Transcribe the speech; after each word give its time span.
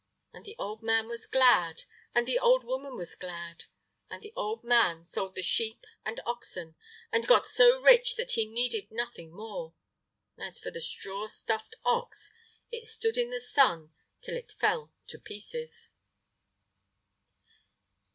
And 0.33 0.43
the 0.45 0.55
old 0.57 0.81
man 0.81 1.07
was 1.07 1.27
glad, 1.27 1.83
and 2.15 2.27
the 2.27 2.39
old 2.39 2.63
woman 2.63 2.95
was 2.95 3.13
glad. 3.13 3.65
And 4.09 4.23
the 4.23 4.33
old 4.35 4.63
man 4.63 5.05
sold 5.05 5.35
the 5.35 5.43
sheep 5.43 5.85
and 6.03 6.19
oxen, 6.25 6.73
and 7.11 7.27
got 7.27 7.45
so 7.45 7.79
rich 7.79 8.15
that 8.15 8.31
he 8.31 8.47
needed 8.47 8.89
nothing 8.89 9.29
more. 9.31 9.75
As 10.39 10.59
for 10.59 10.71
the 10.71 10.81
straw 10.81 11.27
stuffed 11.27 11.75
ox, 11.85 12.31
it 12.71 12.87
stood 12.87 13.15
in 13.15 13.29
the 13.29 13.39
sun 13.39 13.93
till 14.21 14.35
it 14.35 14.51
fell 14.53 14.91
to 15.05 15.19
pieces. 15.19 15.91